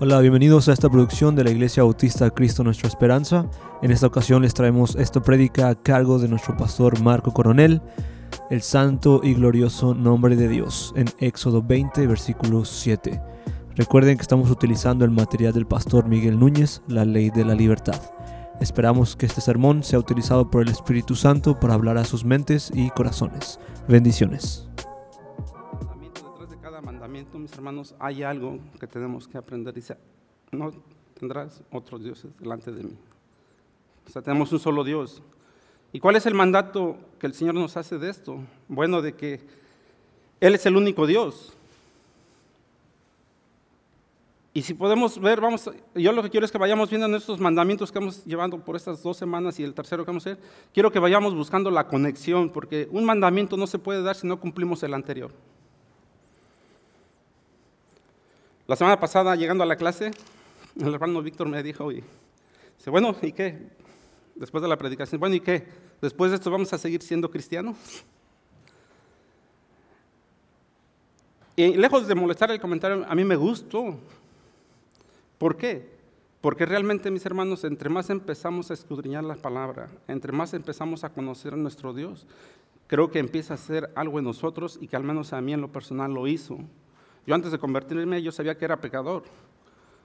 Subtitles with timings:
[0.00, 3.48] Hola, bienvenidos a esta producción de la Iglesia Bautista Cristo Nuestra Esperanza.
[3.80, 7.80] En esta ocasión les traemos esta prédica a cargo de nuestro pastor Marco Coronel,
[8.50, 13.22] el santo y glorioso nombre de Dios, en Éxodo 20, versículo 7.
[13.76, 18.00] Recuerden que estamos utilizando el material del pastor Miguel Núñez, La Ley de la Libertad.
[18.60, 22.72] Esperamos que este sermón sea utilizado por el Espíritu Santo para hablar a sus mentes
[22.74, 23.60] y corazones.
[23.86, 24.68] Bendiciones.
[27.44, 29.74] Mis hermanos, hay algo que tenemos que aprender.
[29.74, 29.98] Dice,
[30.50, 30.72] no
[31.18, 32.96] tendrás otros dioses delante de mí.
[34.06, 35.22] O sea, tenemos un solo Dios.
[35.92, 38.38] ¿Y cuál es el mandato que el Señor nos hace de esto?
[38.66, 39.40] Bueno, de que
[40.40, 41.52] Él es el único Dios.
[44.54, 47.40] Y si podemos ver, vamos, yo lo que quiero es que vayamos viendo en estos
[47.40, 50.42] mandamientos que hemos llevando por estas dos semanas y el tercero que vamos a hacer,
[50.72, 54.40] quiero que vayamos buscando la conexión, porque un mandamiento no se puede dar si no
[54.40, 55.30] cumplimos el anterior.
[58.66, 60.10] La semana pasada, llegando a la clase,
[60.80, 62.02] el hermano Víctor me dijo, y
[62.76, 63.68] dice, bueno, ¿y qué?
[64.34, 65.66] Después de la predicación, bueno, ¿y qué?
[66.00, 67.76] Después de esto vamos a seguir siendo cristianos.
[71.56, 73.96] Y lejos de molestar el comentario, a mí me gustó,
[75.38, 75.86] ¿Por qué?
[76.40, 81.10] Porque realmente, mis hermanos, entre más empezamos a escudriñar la palabra, entre más empezamos a
[81.10, 82.26] conocer a nuestro Dios,
[82.86, 85.60] creo que empieza a ser algo en nosotros y que al menos a mí en
[85.60, 86.58] lo personal lo hizo.
[87.26, 89.22] Yo antes de convertirme, yo sabía que era pecador,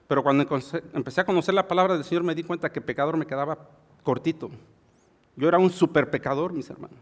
[0.07, 0.43] pero cuando
[0.93, 3.57] empecé a conocer la palabra del Señor me di cuenta que pecador me quedaba
[4.03, 4.49] cortito.
[5.35, 6.97] Yo era un super pecador, mis hermanos.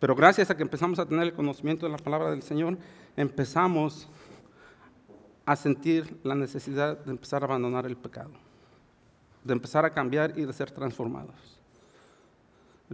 [0.00, 2.78] Pero gracias a que empezamos a tener el conocimiento de la palabra del Señor,
[3.16, 4.08] empezamos
[5.46, 8.32] a sentir la necesidad de empezar a abandonar el pecado,
[9.42, 11.53] de empezar a cambiar y de ser transformados.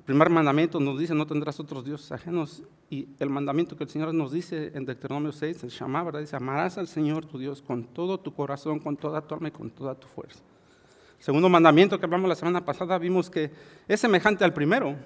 [0.00, 2.62] El primer mandamiento nos dice, no tendrás otros dioses ajenos.
[2.88, 6.20] Y el mandamiento que el Señor nos dice en Deuteronomio 6, el ¿verdad?
[6.20, 9.50] dice, amarás al Señor tu Dios con todo tu corazón, con toda tu alma y
[9.50, 10.40] con toda tu fuerza.
[11.18, 13.50] El segundo mandamiento que hablamos la semana pasada, vimos que
[13.86, 14.96] es semejante al primero,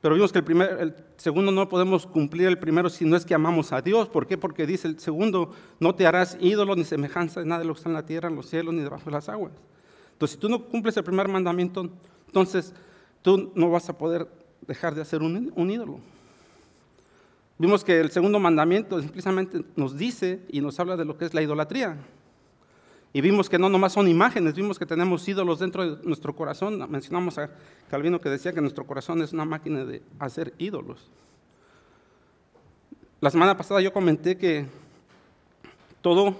[0.00, 3.26] pero vimos que el, primer, el segundo no podemos cumplir el primero si no es
[3.26, 4.08] que amamos a Dios.
[4.08, 4.38] ¿Por qué?
[4.38, 7.78] Porque dice el segundo, no te harás ídolo ni semejanza de nada de lo que
[7.78, 9.54] está en la tierra, en los cielos, ni debajo de las aguas.
[10.12, 11.90] Entonces, si tú no cumples el primer mandamiento,
[12.28, 12.72] entonces
[13.24, 14.28] tú no vas a poder
[14.66, 15.98] dejar de hacer un, ídolo.
[17.56, 21.32] Vimos que el segundo mandamiento simplemente nos dice y nos habla de lo que es
[21.32, 21.96] la idolatría.
[23.14, 26.84] Y vimos que no nomás son imágenes, vimos que tenemos ídolos dentro de nuestro corazón.
[26.90, 27.50] Mencionamos a
[27.88, 31.08] Calvino que decía que nuestro corazón es una máquina de hacer ídolos.
[33.22, 34.66] La semana pasada yo comenté que
[36.02, 36.36] todo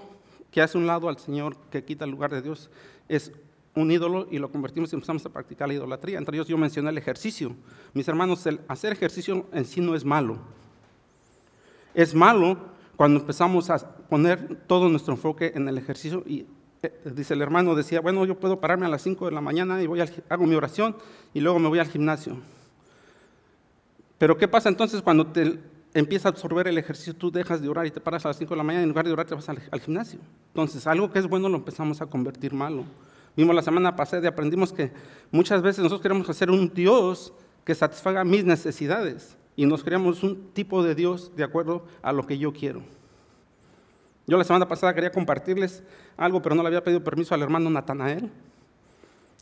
[0.51, 2.69] que hace un lado al Señor, que quita el lugar de Dios,
[3.09, 3.31] es
[3.75, 6.17] un ídolo y lo convertimos y empezamos a practicar la idolatría.
[6.17, 7.55] Entre ellos yo mencioné el ejercicio.
[7.93, 10.37] Mis hermanos, el hacer ejercicio en sí no es malo.
[11.93, 12.57] Es malo
[12.95, 13.77] cuando empezamos a
[14.07, 16.45] poner todo nuestro enfoque en el ejercicio y
[16.81, 19.81] eh, dice el hermano, decía, bueno, yo puedo pararme a las 5 de la mañana
[19.81, 20.95] y voy hago mi oración
[21.33, 22.37] y luego me voy al gimnasio.
[24.17, 25.59] Pero ¿qué pasa entonces cuando te
[25.93, 28.53] empieza a absorber el ejercicio, tú dejas de orar y te paras a las 5
[28.53, 30.19] de la mañana y en lugar de orar te vas al, gimnasio?
[30.49, 32.85] Entonces, algo que es bueno lo empezamos a convertir malo.
[33.35, 34.91] Vimos la semana pasada y aprendimos que
[35.31, 37.33] muchas veces nosotros queremos hacer un Dios
[37.65, 42.25] que satisfaga mis necesidades y nos creamos un tipo de Dios de acuerdo a lo
[42.25, 42.81] que yo quiero.
[44.27, 45.83] Yo la semana pasada quería compartirles
[46.17, 48.31] algo, pero no le había pedido permiso al hermano Natanael.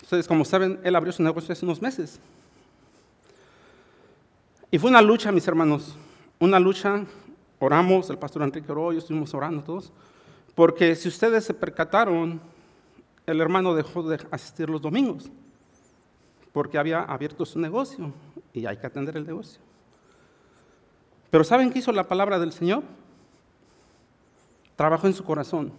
[0.02, 2.20] Ustedes, como saben, él abrió su negocio hace unos meses.
[4.70, 5.96] Y fue una lucha, mis hermanos,
[6.40, 7.06] una lucha.
[7.60, 9.94] Oramos, el pastor Enrique oró, y estuvimos orando todos,
[10.54, 12.42] porque si ustedes se percataron,
[13.26, 15.32] el hermano dejó de asistir los domingos,
[16.52, 18.14] porque había abierto su negocio
[18.54, 19.62] y hay que atender el negocio.
[21.30, 22.84] Pero ¿saben qué hizo la palabra del Señor?
[24.76, 25.72] trabajó en su corazón.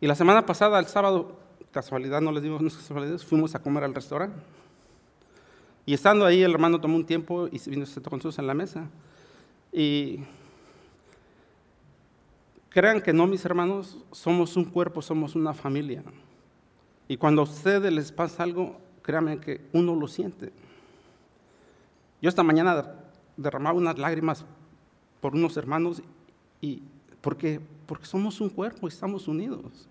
[0.00, 1.38] Y la semana pasada, el sábado,
[1.70, 4.40] casualidad, no les digo no casualidad, fuimos a comer al restaurante.
[5.86, 8.54] Y estando ahí, el hermano tomó un tiempo y vino se con nosotros en la
[8.54, 8.88] mesa.
[9.72, 10.20] Y
[12.74, 16.02] crean que no, mis hermanos, somos un cuerpo, somos una familia.
[17.06, 20.50] Y cuando a ustedes les pasa algo, créanme que uno lo siente.
[22.20, 22.96] Yo esta mañana
[23.36, 24.44] derramaba unas lágrimas
[25.20, 26.02] por unos hermanos
[26.60, 26.82] y
[27.20, 29.88] porque, porque somos un cuerpo y estamos unidos.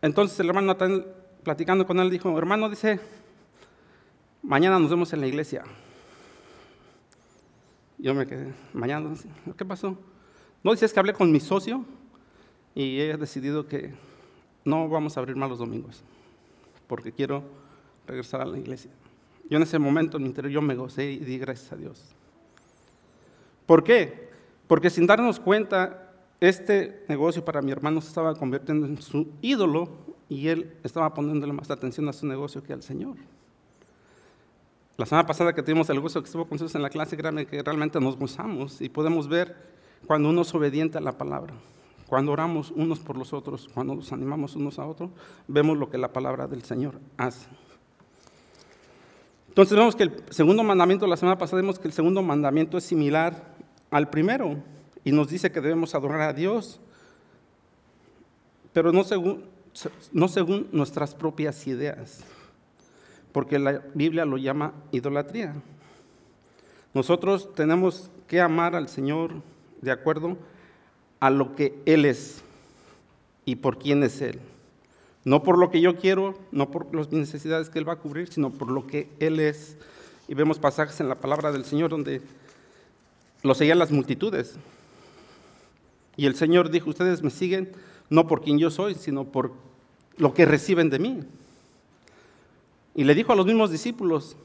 [0.00, 1.06] Entonces el hermano Natán,
[1.44, 2.98] platicando con él, dijo, hermano, dice,
[4.42, 5.62] mañana nos vemos en la iglesia.
[8.02, 9.14] Yo me quedé, mañana,
[9.56, 9.96] ¿qué pasó?
[10.64, 11.84] No, dices que hablé con mi socio
[12.74, 13.94] y he decidido que
[14.64, 16.02] no vamos a abrir más los domingos,
[16.88, 17.44] porque quiero
[18.08, 18.90] regresar a la iglesia.
[19.48, 22.12] Yo en ese momento en mi interior yo me gocé y di gracias a Dios.
[23.66, 24.30] ¿Por qué?
[24.66, 29.88] Porque sin darnos cuenta, este negocio para mi hermano se estaba convirtiendo en su ídolo
[30.28, 33.14] y él estaba poniéndole más atención a su negocio que al Señor.
[34.98, 37.46] La semana pasada que tuvimos el gusto que estuvo con nosotros en la clase, créanme
[37.46, 39.56] que realmente nos gozamos y podemos ver
[40.06, 41.54] cuando uno es obediente a la palabra,
[42.06, 45.10] cuando oramos unos por los otros, cuando nos animamos unos a otros,
[45.48, 47.48] vemos lo que la palabra del Señor hace.
[49.48, 52.84] Entonces vemos que el segundo mandamiento, la semana pasada vimos que el segundo mandamiento es
[52.84, 53.54] similar
[53.90, 54.56] al primero
[55.04, 56.80] y nos dice que debemos adorar a Dios,
[58.74, 59.44] pero no según,
[60.12, 62.24] no según nuestras propias ideas,
[63.32, 65.54] porque la Biblia lo llama idolatría.
[66.94, 69.32] Nosotros tenemos que amar al Señor
[69.80, 70.36] de acuerdo
[71.20, 72.42] a lo que Él es
[73.44, 74.40] y por quién es Él.
[75.24, 78.28] No por lo que yo quiero, no por las necesidades que Él va a cubrir,
[78.32, 79.76] sino por lo que Él es.
[80.28, 82.20] Y vemos pasajes en la palabra del Señor donde
[83.42, 84.56] lo seguían las multitudes.
[86.16, 87.72] Y el Señor dijo, ustedes me siguen
[88.10, 89.52] no por quien yo soy, sino por
[90.16, 91.20] lo que reciben de mí.
[92.94, 94.36] Y le dijo a los mismos discípulos,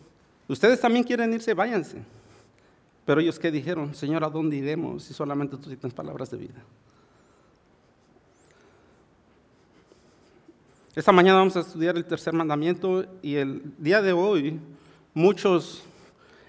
[0.47, 2.03] ustedes también quieren irse, váyanse.
[3.05, 6.63] Pero ellos qué dijeron, Señor, ¿a dónde iremos si solamente tú tienes palabras de vida?
[10.95, 14.59] Esta mañana vamos a estudiar el tercer mandamiento y el día de hoy
[15.13, 15.83] muchos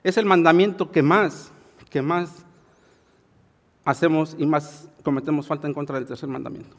[0.02, 1.52] es el mandamiento que más,
[1.90, 2.46] que más
[3.84, 6.74] hacemos y más cometemos falta en contra del tercer mandamiento.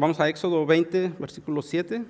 [0.00, 2.02] Vamos a Éxodo 20, versículo 7.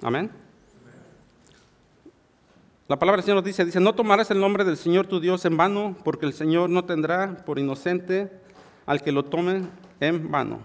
[0.00, 0.30] Amén.
[2.88, 5.44] La palabra del Señor nos dice, dice, no tomarás el nombre del Señor tu Dios
[5.44, 8.32] en vano, porque el Señor no tendrá por inocente
[8.86, 9.66] al que lo tome
[10.00, 10.60] en vano.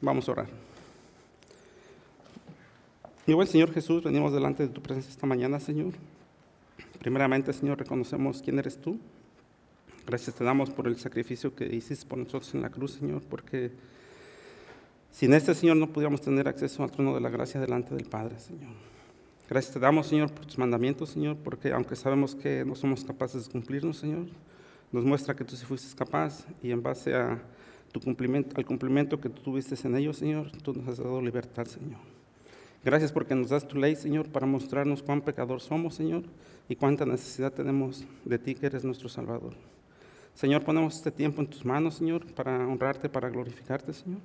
[0.00, 0.67] Vamos a orar.
[3.28, 5.92] Mi buen Señor Jesús, venimos delante de tu presencia esta mañana, Señor.
[6.98, 8.98] Primeramente, Señor, reconocemos quién eres tú.
[10.06, 13.70] Gracias te damos por el sacrificio que hiciste por nosotros en la cruz, Señor, porque
[15.10, 18.38] sin este, Señor, no pudiéramos tener acceso al trono de la gracia delante del Padre,
[18.38, 18.72] Señor.
[19.46, 23.44] Gracias te damos, Señor, por tus mandamientos, Señor, porque aunque sabemos que no somos capaces
[23.44, 24.24] de cumplirnos, Señor,
[24.90, 27.42] nos muestra que tú sí fuiste capaz y en base a
[27.92, 31.66] tu cumplimiento, al cumplimiento que tú tuviste en ellos, Señor, tú nos has dado libertad,
[31.66, 32.17] Señor.
[32.84, 36.22] Gracias porque nos das tu ley, Señor, para mostrarnos cuán pecador somos, Señor,
[36.68, 39.54] y cuánta necesidad tenemos de ti, que eres nuestro Salvador.
[40.34, 44.20] Señor, ponemos este tiempo en tus manos, Señor, para honrarte, para glorificarte, Señor.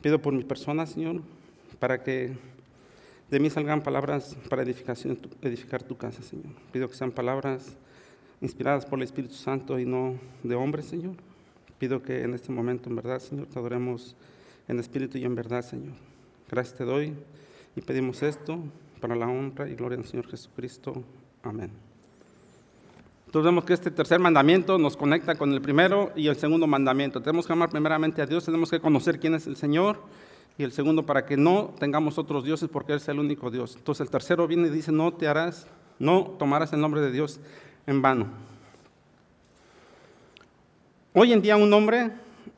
[0.00, 1.22] Pido por mi persona, Señor,
[1.78, 2.36] para que
[3.30, 6.52] de mí salgan palabras para edificación, edificar tu casa, Señor.
[6.72, 7.76] Pido que sean palabras
[8.40, 11.14] inspiradas por el Espíritu Santo y no de hombres, Señor.
[11.78, 14.16] Pido que en este momento, en verdad, Señor, te adoremos
[14.66, 15.94] en espíritu y en verdad, Señor.
[16.50, 17.14] Gracias te doy
[17.76, 18.58] y pedimos esto
[19.00, 20.94] para la honra y gloria del Señor Jesucristo.
[21.42, 21.70] Amén.
[23.26, 27.20] Entonces vemos que este tercer mandamiento nos conecta con el primero y el segundo mandamiento.
[27.20, 29.98] Tenemos que amar primeramente a Dios, tenemos que conocer quién es el Señor
[30.56, 33.74] y el segundo para que no tengamos otros dioses porque Él es el único Dios.
[33.76, 35.66] Entonces el tercero viene y dice, no te harás,
[35.98, 37.40] no tomarás el nombre de Dios
[37.86, 38.28] en vano.
[41.12, 42.12] Hoy en día un nombre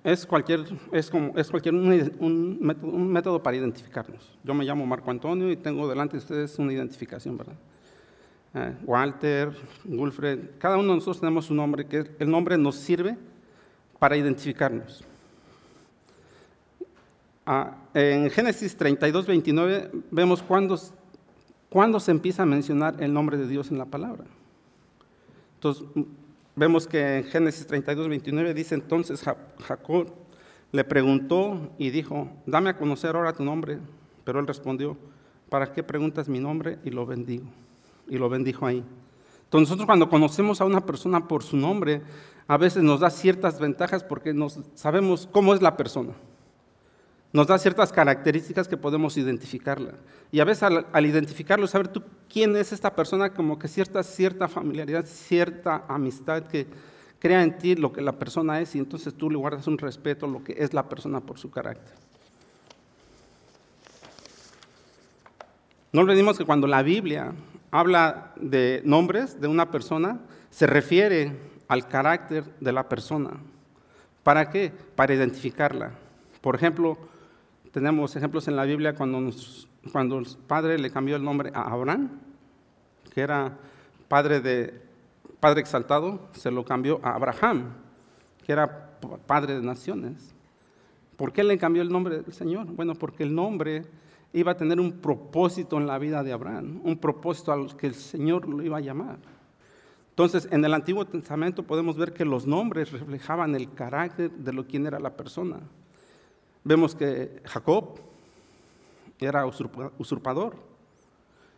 [0.07, 4.39] es cualquier, es como, es cualquier un, método, para identificarnos.
[4.45, 7.57] Yo me llamo Marco Antonio y tengo delante de ustedes una identificación, ¿verdad?
[8.55, 9.51] Eh, Walter,
[9.85, 13.19] Wilfred, cada uno de nosotros tenemos un nombre, que el nombre nos sirve
[13.99, 15.03] para identificarnos.
[17.45, 20.79] Ah, en Génesis 32, 29 vemos cuándo,
[21.69, 24.23] cuándo se empieza a mencionar el nombre de Dios en la palabra.
[25.57, 25.85] Entonces,
[26.57, 29.23] vemos que en Génesis 32, 29 dice entonces
[29.61, 30.13] Jacob
[30.73, 33.79] le preguntó y dijo, dame a conocer ahora tu nombre.
[34.25, 34.97] Pero él respondió,
[35.49, 36.79] ¿para qué preguntas mi nombre?
[36.85, 37.45] Y lo bendigo.
[38.09, 38.85] Y lo bendijo ahí.
[39.45, 42.03] Entonces nosotros cuando conocemos a una persona por su nombre,
[42.49, 46.15] a veces nos da ciertas ventajas porque nos sabemos cómo es la persona
[47.33, 49.95] nos da ciertas características que podemos identificarla.
[50.33, 54.49] Y a veces al, identificarlo, saber tú quién es esta persona, como que cierta, cierta
[54.49, 56.67] familiaridad, cierta amistad que
[57.19, 60.27] crea en ti lo que la persona es y entonces tú le guardas un respeto
[60.27, 61.95] a lo que es la persona por su carácter.
[65.93, 67.33] No olvidemos que cuando la Biblia
[67.71, 71.37] habla de nombres de una persona, se refiere
[71.69, 73.31] al carácter de la persona.
[74.23, 74.73] ¿Para qué?
[74.95, 75.93] Para identificarla.
[76.41, 76.99] Por ejemplo,
[77.77, 79.31] tenemos ejemplos en la Biblia cuando,
[79.93, 82.09] cuando el padre le cambió el nombre a Abraham,
[83.13, 83.59] que era
[84.09, 84.81] padre, de,
[85.41, 87.75] padre exaltado, se lo cambió a Abraham,
[88.43, 90.35] que era padre de naciones.
[91.19, 92.65] ¿Por qué le cambió el nombre del Señor?
[92.65, 93.83] Bueno, porque el nombre
[94.33, 97.95] iba a tener un propósito en la vida de Abraham, un propósito al que el
[97.95, 99.19] Señor lo iba a llamar.
[100.09, 104.67] Entonces, en el Antiguo Testamento podemos ver que los nombres reflejaban el carácter de lo
[104.67, 105.59] quién era la persona.
[106.67, 108.01] Vemos que Jacob
[109.21, 110.57] era usurpador,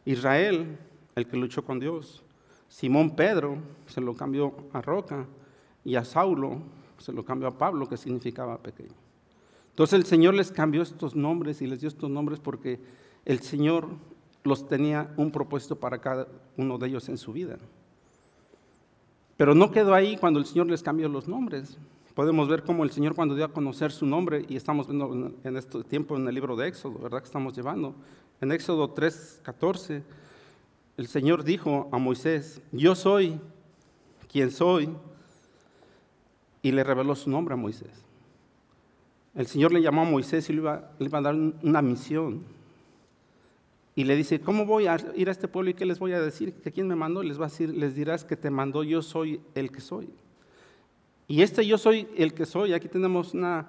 [0.04, 0.76] Israel,
[1.14, 2.22] el que luchó con Dios,
[2.68, 5.24] Simón Pedro se lo cambió a Roca
[5.82, 6.58] y a Saulo
[6.98, 8.92] se lo cambió a Pablo, que significaba pequeño.
[9.70, 12.78] Entonces el Señor les cambió estos nombres y les dio estos nombres porque
[13.24, 13.88] el Señor
[14.44, 17.56] los tenía un propósito para cada uno de ellos en su vida.
[19.38, 21.78] Pero no quedó ahí cuando el Señor les cambió los nombres.
[22.18, 25.56] Podemos ver cómo el Señor cuando dio a conocer su nombre, y estamos viendo en
[25.56, 27.20] este tiempo en el libro de Éxodo, ¿verdad?
[27.20, 27.94] Que estamos llevando.
[28.40, 30.02] En Éxodo 3, 14,
[30.96, 33.38] el Señor dijo a Moisés, yo soy
[34.26, 34.90] quien soy,
[36.60, 38.04] y le reveló su nombre a Moisés.
[39.36, 42.42] El Señor le llamó a Moisés y le iba, le iba a dar una misión.
[43.94, 46.20] Y le dice, ¿cómo voy a ir a este pueblo y qué les voy a
[46.20, 46.52] decir?
[46.54, 47.22] ¿Que quién me mandó?
[47.22, 50.10] Les va a decir, les dirás que te mandó, yo soy el que soy.
[51.28, 53.68] Y este yo soy el que soy, aquí tenemos una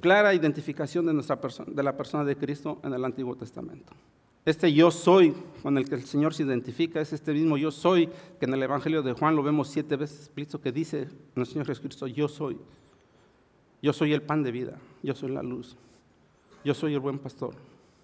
[0.00, 3.92] clara identificación de, nuestra de la persona de Cristo en el Antiguo Testamento.
[4.46, 8.08] Este yo soy con el que el Señor se identifica es este mismo yo soy
[8.38, 11.66] que en el Evangelio de Juan lo vemos siete veces explícito que dice el Señor
[11.66, 12.58] Jesucristo, yo soy.
[13.82, 15.76] Yo soy el pan de vida, yo soy la luz,
[16.64, 17.54] yo soy el buen pastor.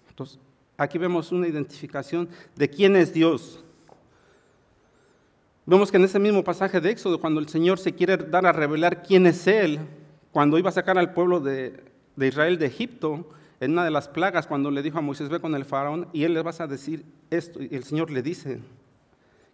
[0.09, 0.39] Entonces,
[0.75, 3.63] aquí vemos una identificación de quién es Dios.
[5.67, 8.53] Vemos que en ese mismo pasaje de Éxodo, cuando el Señor se quiere dar a
[8.53, 9.79] revelar quién es Él,
[10.31, 11.83] cuando iba a sacar al pueblo de,
[12.15, 13.27] de Israel de Egipto,
[13.59, 16.23] en una de las plagas, cuando le dijo a Moisés, ve con el faraón, y
[16.23, 18.59] él le vas a decir esto, y el Señor le dice,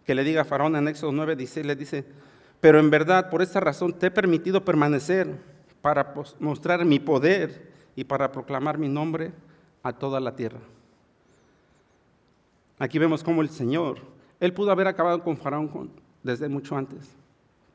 [0.04, 2.04] que le diga a faraón en Éxodo 9, dice, le dice,
[2.60, 5.36] pero en verdad, por esta razón te he permitido permanecer
[5.82, 9.32] para mostrar mi poder y para proclamar mi nombre
[9.82, 10.60] a toda la tierra.
[12.78, 13.98] Aquí vemos cómo el Señor,
[14.38, 15.66] él pudo haber acabado con Faraón
[16.24, 17.10] desde mucho antes,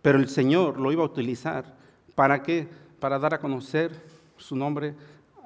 [0.01, 1.73] pero el Señor lo iba a utilizar.
[2.15, 2.67] ¿Para qué?
[2.99, 3.91] Para dar a conocer
[4.37, 4.95] su nombre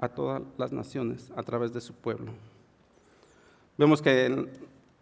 [0.02, 2.32] a todas las naciones a través de su pueblo.
[3.78, 4.50] Vemos que en,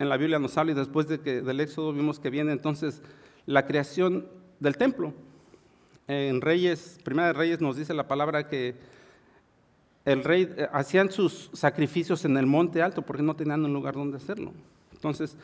[0.09, 3.01] la Biblia nos habla y después de que, del Éxodo vimos que viene entonces
[3.45, 4.27] la creación
[4.59, 5.13] del templo
[6.07, 8.75] en Reyes, Primera de Reyes nos dice la palabra que
[10.03, 13.93] el rey eh, hacían sus sacrificios en el monte alto porque no tenían un lugar
[13.93, 14.51] donde hacerlo.
[14.91, 15.37] Entonces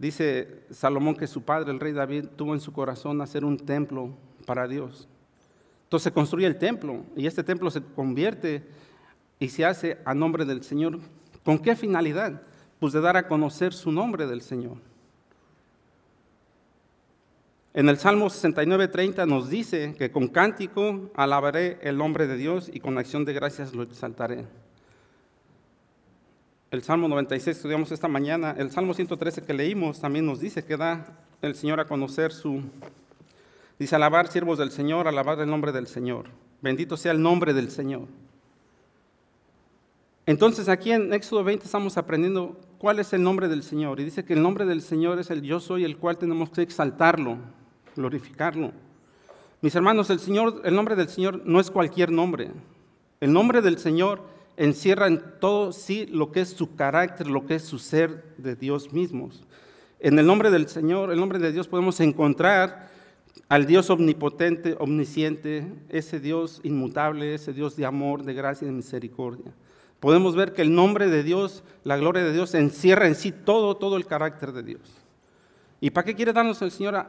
[0.00, 4.10] dice Salomón que su padre, el rey David, tuvo en su corazón hacer un templo
[4.46, 5.06] para Dios.
[5.84, 8.64] Entonces se construye el templo y este templo se convierte
[9.38, 10.98] y se hace a nombre del Señor.
[11.44, 12.40] ¿Con qué finalidad?
[12.78, 14.78] Pues de dar a conocer su nombre del Señor.
[17.74, 22.80] En el Salmo 69.30 nos dice que con cántico alabaré el nombre de Dios y
[22.80, 24.46] con acción de gracias lo exaltaré.
[26.70, 30.76] El Salmo 96 estudiamos esta mañana, el Salmo 113 que leímos también nos dice que
[30.76, 31.04] da
[31.42, 32.62] el Señor a conocer su...
[33.78, 36.26] Dice, alabar siervos del Señor, alabar el nombre del Señor.
[36.60, 38.06] Bendito sea el nombre del Señor.
[40.26, 43.98] Entonces aquí en Éxodo 20 estamos aprendiendo cuál es el nombre del Señor.
[43.98, 46.62] Y dice que el nombre del Señor es el yo soy, el cual tenemos que
[46.62, 47.38] exaltarlo
[47.96, 48.72] glorificarlo.
[49.60, 52.50] Mis hermanos, el Señor, el nombre del Señor no es cualquier nombre.
[53.20, 54.22] El nombre del Señor
[54.60, 58.54] encierra en todo sí lo que es su carácter, lo que es su ser de
[58.54, 59.42] Dios mismos.
[59.98, 62.90] En el nombre del Señor, el nombre de Dios podemos encontrar
[63.48, 68.76] al Dios omnipotente, omnisciente, ese Dios inmutable, ese Dios de amor, de gracia y de
[68.76, 69.50] misericordia.
[69.98, 73.78] Podemos ver que el nombre de Dios, la gloria de Dios, encierra en sí todo,
[73.78, 74.82] todo el carácter de Dios.
[75.80, 77.06] ¿Y para qué quiere darnos el Señor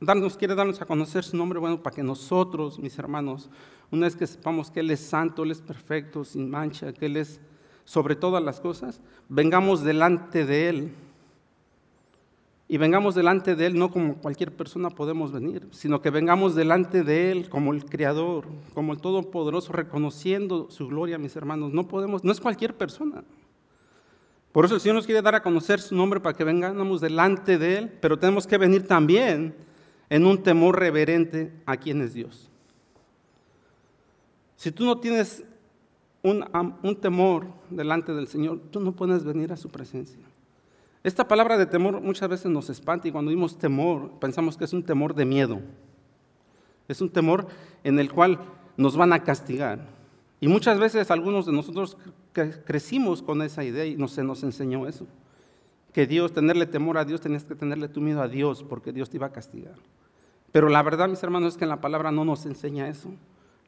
[0.00, 3.50] darnos, quiere darnos a conocer su nombre, bueno, para que nosotros, mis hermanos,
[3.90, 7.16] una vez que sepamos que Él es santo, Él es perfecto, sin mancha, que Él
[7.16, 7.40] es
[7.84, 10.92] sobre todas las cosas, vengamos delante de Él.
[12.68, 17.02] Y vengamos delante de Él no como cualquier persona podemos venir, sino que vengamos delante
[17.02, 21.72] de Él como el Creador, como el Todopoderoso, reconociendo su gloria, mis hermanos.
[21.72, 23.24] No podemos, no es cualquier persona.
[24.52, 27.58] Por eso el Señor nos quiere dar a conocer su nombre para que vengamos delante
[27.58, 29.52] de Él, pero tenemos que venir también
[30.10, 32.50] en un temor reverente a quién es Dios.
[34.56, 35.44] Si tú no tienes
[36.22, 40.20] un, temor delante del Señor, tú no puedes venir a su presencia.
[41.02, 44.72] Esta palabra de temor muchas veces nos espanta y cuando dimos temor pensamos que es
[44.74, 45.60] un temor de miedo.
[46.88, 47.46] Es un temor
[47.84, 48.38] en el cual
[48.76, 49.86] nos van a castigar.
[50.40, 51.96] Y muchas veces algunos de nosotros
[52.66, 55.06] crecimos con esa idea y se nos enseñó eso.
[55.92, 59.10] Que Dios, tenerle temor a Dios, tenías que tenerle tu miedo a Dios porque Dios
[59.10, 59.74] te iba a castigar.
[60.52, 63.10] Pero la verdad, mis hermanos, es que en la palabra no nos enseña eso.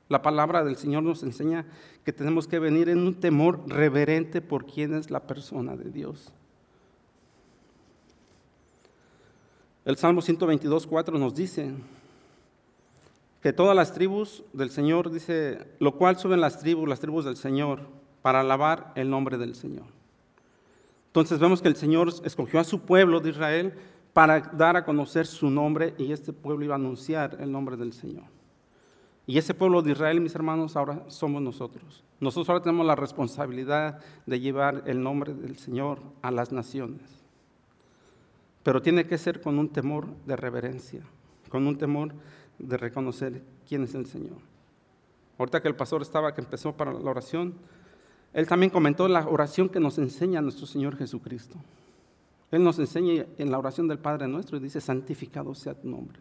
[0.08, 1.64] La palabra del Señor nos enseña
[2.04, 6.32] que tenemos que venir en un temor reverente por quién es la persona de Dios.
[9.84, 11.72] El Salmo 122, 4 nos dice
[13.42, 17.36] que todas las tribus del Señor, dice, lo cual suben las tribus, las tribus del
[17.36, 17.80] Señor,
[18.22, 19.86] para alabar el nombre del Señor.
[21.12, 23.74] Entonces vemos que el Señor escogió a su pueblo de Israel
[24.14, 27.92] para dar a conocer su nombre y este pueblo iba a anunciar el nombre del
[27.92, 28.24] Señor.
[29.26, 32.02] Y ese pueblo de Israel, mis hermanos, ahora somos nosotros.
[32.18, 37.02] Nosotros ahora tenemos la responsabilidad de llevar el nombre del Señor a las naciones.
[38.62, 41.02] Pero tiene que ser con un temor de reverencia,
[41.50, 42.14] con un temor
[42.58, 44.38] de reconocer quién es el Señor.
[45.38, 47.54] Ahorita que el pastor estaba, que empezó para la oración,
[48.32, 51.58] él también comentó la oración que nos enseña nuestro Señor Jesucristo.
[52.50, 56.20] Él nos enseña en la oración del Padre nuestro y dice, santificado sea tu nombre.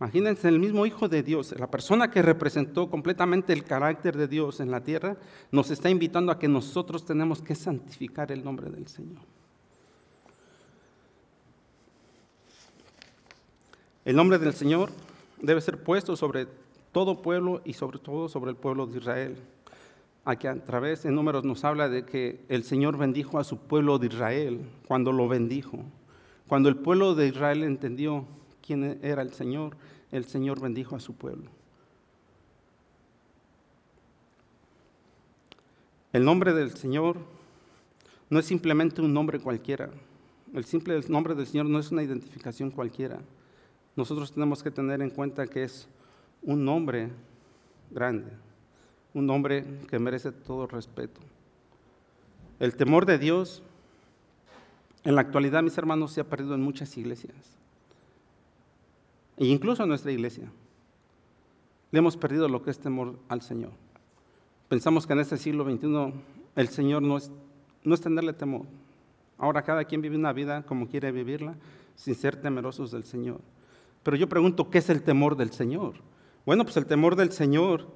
[0.00, 4.60] Imagínense, el mismo Hijo de Dios, la persona que representó completamente el carácter de Dios
[4.60, 5.16] en la tierra,
[5.50, 9.22] nos está invitando a que nosotros tenemos que santificar el nombre del Señor.
[14.04, 14.90] El nombre del Señor
[15.42, 16.46] debe ser puesto sobre
[16.92, 19.36] todo pueblo y sobre todo sobre el pueblo de Israel
[20.30, 23.98] aquí a través de números nos habla de que el Señor bendijo a su pueblo
[23.98, 25.78] de Israel cuando lo bendijo.
[26.46, 28.26] Cuando el pueblo de Israel entendió
[28.60, 29.74] quién era el Señor,
[30.12, 31.50] el Señor bendijo a su pueblo.
[36.12, 37.16] El nombre del Señor
[38.28, 39.88] no es simplemente un nombre cualquiera.
[40.52, 43.18] El simple nombre del Señor no es una identificación cualquiera.
[43.96, 45.88] Nosotros tenemos que tener en cuenta que es
[46.42, 47.08] un nombre
[47.90, 48.30] grande,
[49.18, 51.20] un nombre que merece todo respeto.
[52.60, 53.62] El temor de Dios,
[55.04, 57.34] en la actualidad, mis hermanos, se ha perdido en muchas iglesias.
[59.36, 60.50] E incluso en nuestra iglesia.
[61.90, 63.70] Le hemos perdido lo que es temor al Señor.
[64.68, 66.12] Pensamos que en este siglo XXI
[66.56, 67.30] el Señor no es,
[67.84, 68.66] no es tenerle temor.
[69.38, 71.54] Ahora cada quien vive una vida como quiere vivirla,
[71.94, 73.40] sin ser temerosos del Señor.
[74.02, 75.94] Pero yo pregunto, ¿qué es el temor del Señor?
[76.44, 77.86] Bueno, pues el temor del Señor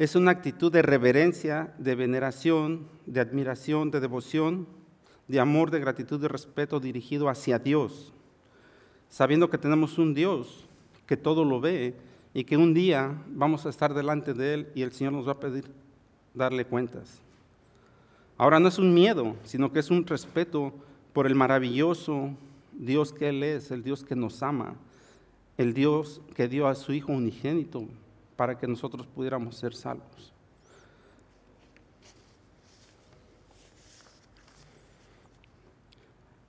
[0.00, 4.66] es una actitud de reverencia, de veneración, de admiración, de devoción,
[5.28, 8.10] de amor, de gratitud, de respeto dirigido hacia Dios,
[9.10, 10.66] sabiendo que tenemos un Dios
[11.04, 11.96] que todo lo ve
[12.32, 15.32] y que un día vamos a estar delante de Él y el Señor nos va
[15.32, 15.70] a pedir
[16.32, 17.20] darle cuentas.
[18.38, 20.72] Ahora no es un miedo, sino que es un respeto
[21.12, 22.30] por el maravilloso
[22.72, 24.76] Dios que Él es, el Dios que nos ama,
[25.58, 27.86] el Dios que dio a su Hijo unigénito
[28.40, 30.32] para que nosotros pudiéramos ser salvos.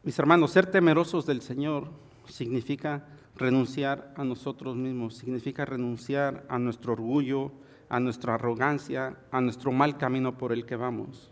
[0.02, 1.90] Mis hermanos, ser temerosos del Señor
[2.30, 7.52] significa renunciar a nosotros mismos, significa renunciar a nuestro orgullo,
[7.90, 11.30] a nuestra arrogancia, a nuestro mal camino por el que vamos.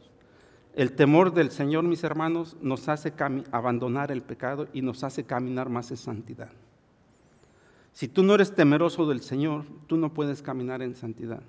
[0.74, 3.14] El temor del Señor, mis hermanos, nos hace
[3.54, 6.52] abandonar el pecado y nos hace caminar más en santidad.
[7.94, 11.42] Si tú no eres temeroso del Señor, tú no puedes caminar en santidad.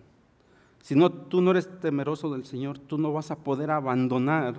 [0.82, 4.54] Si no, tú no eres temeroso del Señor, tú no vas a poder abandonar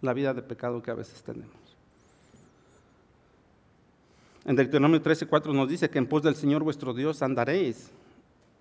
[0.00, 1.56] la vida de pecado que a veces tenemos.
[4.44, 7.90] En Deuteronomio 13:4 nos dice que en pos del Señor vuestro Dios andaréis,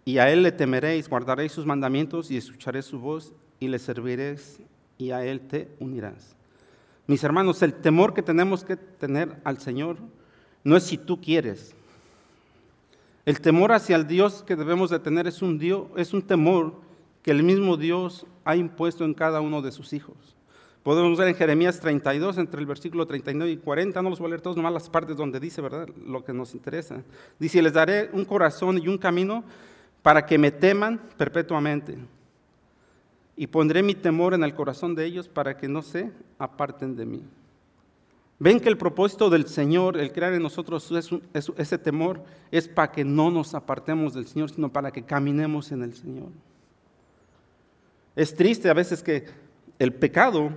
[0.03, 4.59] y a Él le temeréis, guardaréis sus mandamientos y escucharéis su voz, y le serviréis,
[4.97, 6.35] y a Él te unirás.
[7.07, 9.97] Mis hermanos, el temor que tenemos que tener al Señor
[10.63, 11.75] no es si tú quieres,
[13.25, 16.73] el temor hacia el Dios que debemos de tener es un, Dios, es un temor
[17.23, 20.15] que el mismo Dios ha impuesto en cada uno de sus hijos.
[20.83, 24.29] Podemos ver en Jeremías 32, entre el versículo 39 y 40, no los voy a
[24.29, 25.89] leer todos, nomás las partes donde dice, ¿verdad?
[26.05, 27.01] Lo que nos interesa.
[27.39, 29.43] Dice, les daré un corazón y un camino
[30.03, 31.97] para que me teman perpetuamente.
[33.35, 37.07] Y pondré mi temor en el corazón de ellos para que no se aparten de
[37.07, 37.23] mí.
[38.37, 40.91] Ven que el propósito del Señor, el crear en nosotros
[41.33, 42.21] ese temor,
[42.51, 46.29] es para que no nos apartemos del Señor, sino para que caminemos en el Señor.
[48.15, 49.25] Es triste a veces que
[49.79, 50.51] el pecado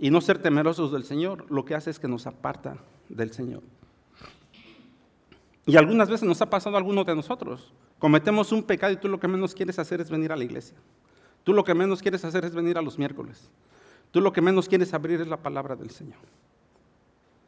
[0.00, 3.62] y no ser temerosos del Señor lo que hace es que nos aparta del Señor.
[5.66, 7.72] Y algunas veces nos ha pasado a algunos de nosotros.
[7.98, 10.76] Cometemos un pecado y tú lo que menos quieres hacer es venir a la iglesia.
[11.44, 13.50] Tú lo que menos quieres hacer es venir a los miércoles.
[14.10, 16.18] Tú lo que menos quieres abrir es la palabra del Señor.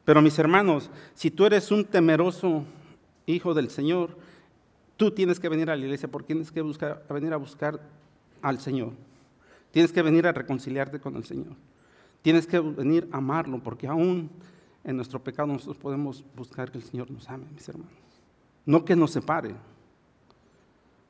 [0.04, 2.64] Pero mis hermanos, si tú eres un temeroso
[3.26, 4.16] hijo del Señor,
[4.96, 6.62] tú tienes que venir a la iglesia porque tienes que
[7.10, 7.80] venir a buscar
[8.40, 8.92] al Señor.
[9.70, 11.54] Tienes que venir a reconciliarte con el Señor.
[12.20, 14.30] Tienes que venir a amarlo porque aún
[14.84, 17.92] en nuestro pecado nosotros podemos buscar que el Señor nos ame, mis hermanos.
[18.66, 19.54] No que nos separe.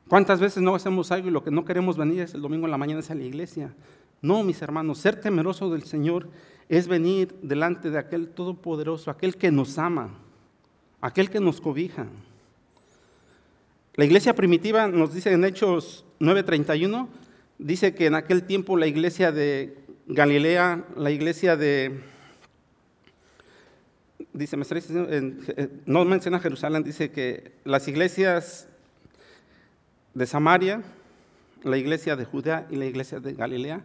[0.07, 2.71] ¿Cuántas veces no hacemos algo y lo que no queremos venir es el domingo en
[2.71, 3.73] la mañana es a la iglesia?
[4.23, 6.29] No, mis hermanos, ser temeroso del Señor
[6.69, 10.11] es venir delante de aquel todopoderoso, aquel que nos ama,
[11.01, 12.07] aquel que nos cobija.
[13.95, 17.09] La iglesia primitiva nos dice en Hechos 9:31,
[17.59, 21.99] dice que en aquel tiempo la iglesia de Galilea, la iglesia de,
[24.31, 24.55] dice,
[25.85, 28.69] no menciona Jerusalén, dice que las iglesias
[30.13, 30.81] de Samaria,
[31.63, 33.83] la iglesia de Judea y la iglesia de Galilea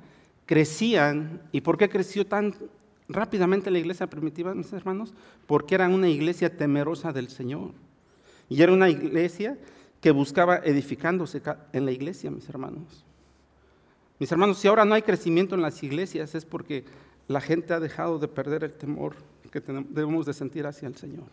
[0.48, 1.42] crecían.
[1.52, 2.54] ¿Y por qué creció tan
[3.06, 5.12] rápidamente la iglesia primitiva, mis hermanos?
[5.46, 7.72] Porque era una iglesia temerosa del Señor.
[8.48, 9.58] Y era una iglesia
[10.00, 11.42] que buscaba edificándose
[11.74, 13.04] en la iglesia, mis hermanos.
[14.18, 16.84] Mis hermanos, si ahora no hay crecimiento en las iglesias es porque
[17.28, 19.16] la gente ha dejado de perder el temor
[19.52, 21.26] que debemos de sentir hacia el Señor.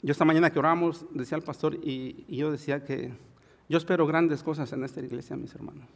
[0.00, 3.12] Yo esta mañana que oramos, decía el pastor, y, yo decía que
[3.68, 5.88] yo espero grandes cosas en esta iglesia, mis hermanos.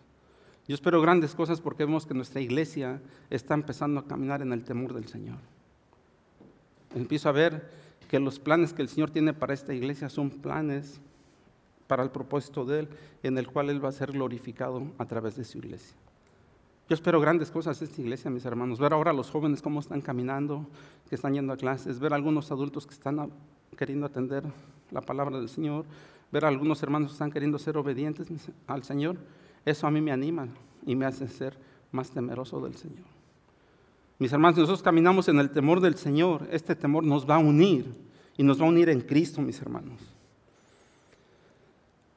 [0.66, 4.64] Yo espero grandes cosas porque vemos que nuestra iglesia está empezando a caminar en el
[4.64, 5.38] temor del Señor.
[6.94, 7.68] Empiezo a ver
[8.09, 11.00] que los planes que el Señor tiene para esta iglesia son planes
[11.87, 12.88] para el propósito de Él,
[13.22, 15.96] en el cual Él va a ser glorificado a través de su iglesia.
[16.88, 18.80] Yo espero grandes cosas de esta iglesia, mis hermanos.
[18.80, 20.66] Ver ahora a los jóvenes cómo están caminando,
[21.09, 23.30] que están yendo a clases, ver a algunos adultos que están
[23.76, 24.42] queriendo atender
[24.90, 25.85] la palabra del Señor,
[26.33, 28.29] ver a algunos hermanos que están queriendo ser obedientes
[28.66, 29.16] al Señor.
[29.64, 30.49] Eso a mí me anima
[30.87, 31.57] y me hace ser
[31.93, 33.07] más temeroso del Señor.
[34.19, 36.47] Mis hermanos, nosotros caminamos en el temor del Señor.
[36.51, 37.87] Este temor nos va a unir
[38.37, 39.99] y nos va a unir en Cristo, mis hermanos.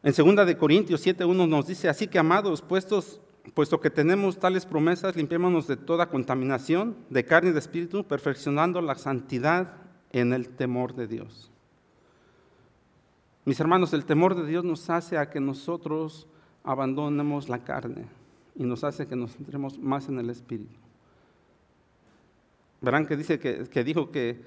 [0.03, 3.21] En 2 de Corintios 7:1 nos dice, así que amados, puestos,
[3.53, 8.81] puesto que tenemos tales promesas, limpiémonos de toda contaminación de carne y de espíritu, perfeccionando
[8.81, 9.75] la santidad
[10.11, 11.52] en el temor de Dios.
[13.45, 16.27] Mis hermanos, el temor de Dios nos hace a que nosotros
[16.63, 18.05] abandonemos la carne
[18.55, 20.79] y nos hace que nos centremos más en el espíritu.
[22.81, 24.41] Verán que dice que, dijo que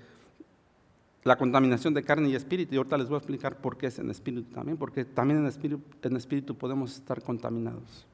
[1.24, 3.98] la contaminación de carne y espíritu, y ahorita les voy a explicar por qué es
[3.98, 8.06] en espíritu también, porque también en espíritu, en espíritu podemos estar contaminados.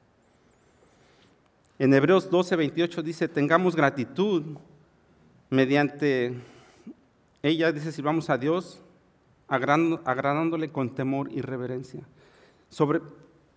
[1.79, 4.43] En Hebreos 12, 28 dice, tengamos gratitud
[5.49, 6.33] mediante
[7.41, 8.82] ella, dice, sirvamos a Dios
[9.53, 12.01] agradándole con temor y reverencia.
[12.69, 13.01] Sobre,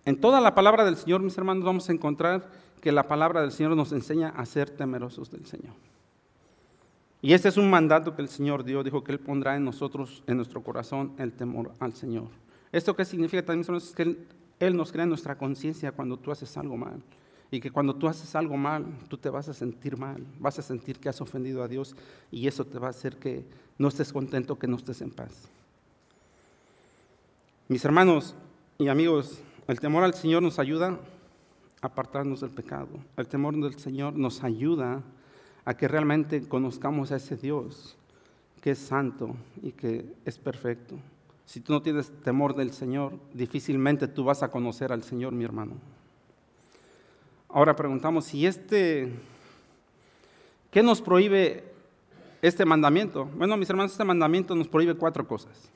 [0.05, 2.49] en toda la palabra del Señor, mis hermanos, vamos a encontrar
[2.81, 5.73] que la palabra del Señor nos enseña a ser temerosos del Señor.
[7.21, 10.23] Y este es un mandato que el Señor dio, dijo que Él pondrá en nosotros,
[10.27, 12.27] en nuestro corazón, el temor al Señor.
[12.71, 13.75] ¿Esto qué significa también?
[13.75, 14.27] Es que Él,
[14.59, 17.01] él nos crea en nuestra conciencia cuando tú haces algo mal.
[17.49, 20.61] Y que cuando tú haces algo mal, tú te vas a sentir mal, vas a
[20.61, 21.95] sentir que has ofendido a Dios
[22.29, 23.45] y eso te va a hacer que
[23.77, 25.49] no estés contento, que no estés en paz.
[27.69, 28.33] Mis hermanos
[28.77, 30.97] y amigos, el temor al Señor nos ayuda
[31.81, 32.87] a apartarnos del pecado.
[33.17, 35.03] El temor del Señor nos ayuda
[35.65, 37.97] a que realmente conozcamos a ese Dios
[38.61, 40.95] que es santo y que es perfecto.
[41.45, 45.43] Si tú no tienes temor del Señor, difícilmente tú vas a conocer al Señor, mi
[45.43, 45.73] hermano.
[47.49, 49.11] Ahora preguntamos, si este,
[50.71, 51.65] ¿qué nos prohíbe
[52.41, 53.25] este mandamiento?
[53.25, 55.69] Bueno, mis hermanos, este mandamiento nos prohíbe cuatro cosas.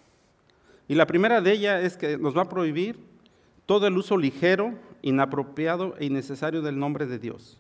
[0.92, 3.00] Y la primera de ellas es que nos va a prohibir
[3.66, 7.58] todo el uso ligero, inapropiado e innecesario del nombre de Dios.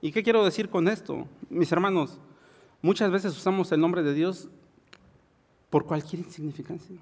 [0.00, 1.26] ¿Y qué quiero decir con esto?
[1.50, 2.20] Mis hermanos,
[2.82, 4.48] muchas veces usamos el nombre de Dios
[5.70, 7.00] por cualquier insignificancia.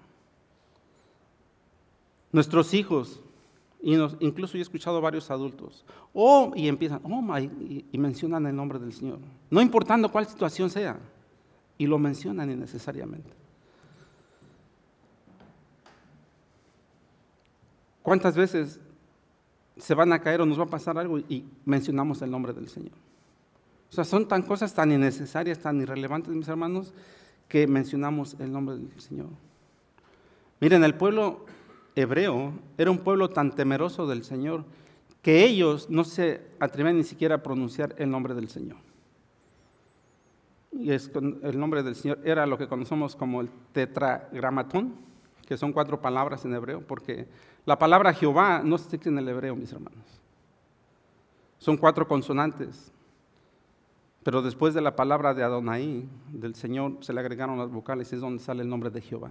[2.32, 3.20] Nuestros hijos,
[3.82, 8.56] y incluso yo he escuchado a varios adultos, oh, y empiezan, oh, y mencionan el
[8.56, 9.18] nombre del Señor,
[9.50, 10.98] no importando cuál situación sea,
[11.76, 13.41] y lo mencionan innecesariamente.
[18.02, 18.80] ¿Cuántas veces
[19.76, 22.68] se van a caer o nos va a pasar algo y mencionamos el nombre del
[22.68, 22.92] Señor.
[23.90, 26.92] O sea, son tan cosas tan innecesarias, tan irrelevantes, mis hermanos,
[27.48, 29.26] que mencionamos el nombre del Señor.
[30.60, 31.44] Miren, el pueblo
[31.94, 34.64] hebreo era un pueblo tan temeroso del Señor
[35.20, 38.76] que ellos no se atrevían ni siquiera a pronunciar el nombre del Señor.
[40.72, 44.94] Y el nombre del Señor era lo que conocemos como el tetragramatón,
[45.46, 47.26] que son cuatro palabras en hebreo, porque
[47.64, 50.04] la palabra Jehová no se en el hebreo, mis hermanos.
[51.58, 52.92] Son cuatro consonantes.
[54.22, 58.16] Pero después de la palabra de Adonai, del Señor, se le agregaron las vocales y
[58.16, 59.30] es donde sale el nombre de Jehová.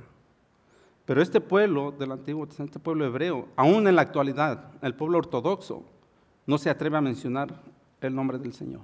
[1.06, 5.18] Pero este pueblo del Antiguo Testamento, este pueblo hebreo, aún en la actualidad, el pueblo
[5.18, 5.84] ortodoxo,
[6.46, 7.62] no se atreve a mencionar
[8.02, 8.82] el nombre del Señor.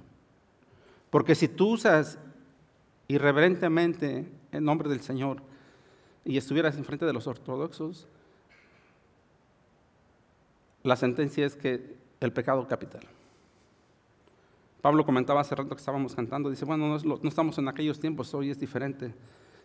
[1.10, 2.18] Porque si tú usas
[3.06, 5.42] irreverentemente el nombre del Señor,
[6.28, 8.06] y estuvieras enfrente de los ortodoxos,
[10.82, 13.00] la sentencia es que el pecado capital.
[14.82, 18.50] Pablo comentaba hace rato que estábamos cantando, dice, bueno, no, estamos en aquellos tiempos, hoy
[18.50, 19.14] es diferente.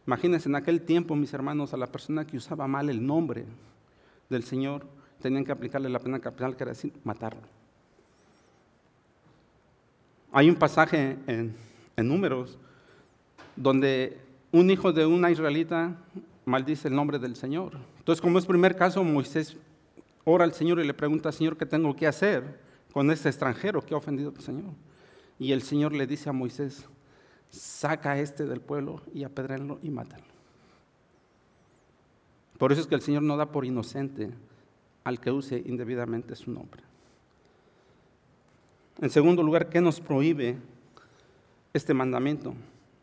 [0.07, 3.43] Imagínense en aquel tiempo, mis hermanos, a la persona que usaba mal el nombre
[4.29, 4.85] del Señor,
[5.21, 7.41] tenían que aplicarle la pena capital, que era decir, matarlo.
[10.31, 11.57] Hay un pasaje en,
[11.97, 12.57] en Números
[13.57, 14.17] donde
[14.53, 15.97] un hijo de una israelita
[16.45, 17.77] maldice el nombre del Señor.
[17.99, 19.57] Entonces, como es primer caso, Moisés
[20.25, 22.59] ora al Señor y le pregunta, Señor, ¿qué tengo que hacer
[22.91, 24.71] con este extranjero que ha ofendido al Señor?
[25.39, 26.85] Y el Señor le dice a Moisés,
[27.49, 30.23] saca a este del pueblo y apedrenlo y mátalo.
[32.57, 34.31] Por eso es que el Señor no da por inocente
[35.03, 36.81] al que use indebidamente su nombre.
[39.01, 40.57] En segundo lugar, ¿qué nos prohíbe
[41.73, 42.53] este mandamiento?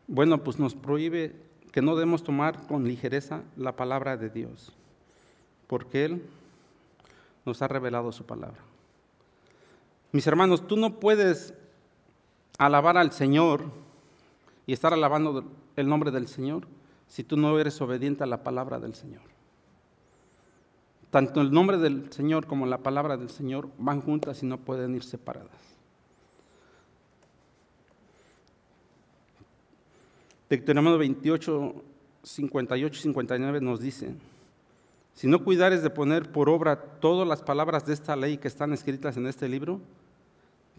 [0.07, 1.35] Bueno, pues nos prohíbe
[1.71, 4.73] que no debemos tomar con ligereza la palabra de Dios,
[5.67, 6.25] porque Él
[7.45, 8.59] nos ha revelado su palabra.
[10.11, 11.53] Mis hermanos, tú no puedes
[12.57, 13.63] alabar al Señor
[14.65, 16.67] y estar alabando el nombre del Señor
[17.07, 19.21] si tú no eres obediente a la palabra del Señor.
[21.09, 24.95] Tanto el nombre del Señor como la palabra del Señor van juntas y no pueden
[24.95, 25.70] ir separadas.
[30.51, 31.75] Deuteronomio 28,
[32.23, 34.13] 58 y 59 nos dice,
[35.13, 38.73] si no cuidares de poner por obra todas las palabras de esta ley que están
[38.73, 39.79] escritas en este libro,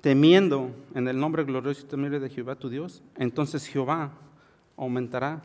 [0.02, 4.10] temiendo en el nombre glorioso y temible de Jehová tu Dios, entonces Jehová
[4.76, 5.40] aumentará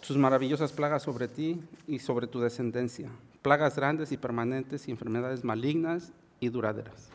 [0.00, 3.08] sus maravillosas plagas sobre ti y sobre tu descendencia,
[3.40, 7.08] plagas grandes y permanentes y enfermedades malignas y duraderas.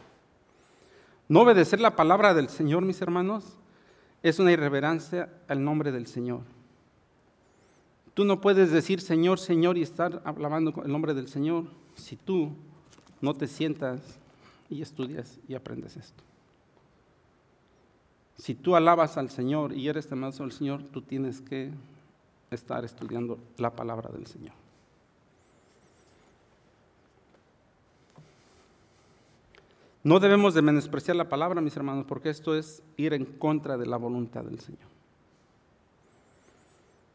[1.28, 3.58] No obedecer la palabra del Señor, mis hermanos,
[4.26, 6.42] es una irreverencia al nombre del Señor.
[8.16, 12.50] Tú no puedes decir Señor, Señor y estar hablando el nombre del Señor si tú
[13.22, 14.02] no te sientas
[14.68, 16.24] y estudias y aprendes esto.
[18.36, 21.72] Si tú alabas al Señor y eres temeroso del Señor, tú tienes que
[22.50, 24.65] estar estudiando la palabra del Señor.
[30.06, 33.88] No debemos de menospreciar la palabra, mis hermanos, porque esto es ir en contra de
[33.88, 34.88] la voluntad del Señor.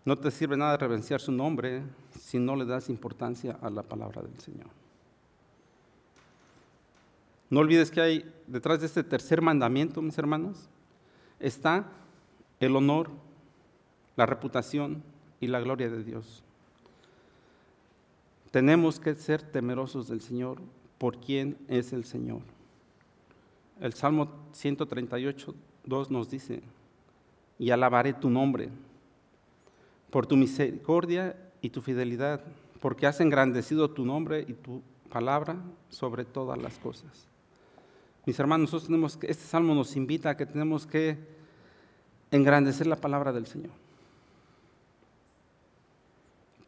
[0.04, 1.84] No te sirve nada reverenciar su nombre
[2.18, 4.66] si no le das importancia a la palabra del Señor.
[7.48, 10.68] No olvides que hay detrás de este tercer mandamiento, mis hermanos,
[11.38, 11.86] está
[12.58, 13.08] el honor,
[14.16, 15.04] la reputación
[15.38, 16.42] y la gloria de Dios.
[18.50, 20.60] Tenemos que ser temerosos del Señor
[20.98, 22.40] por quien es el Señor.
[23.80, 26.62] El Salmo 138, 2 nos dice,
[27.58, 28.68] y alabaré tu nombre
[30.10, 32.42] por tu misericordia y tu fidelidad,
[32.80, 35.56] porque has engrandecido tu nombre y tu palabra
[35.88, 37.26] sobre todas las cosas.
[38.26, 41.16] Mis hermanos, nosotros tenemos que, este salmo nos invita a que tenemos que
[42.30, 43.72] engrandecer la palabra del Señor.